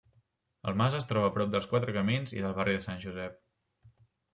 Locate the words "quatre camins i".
1.75-2.45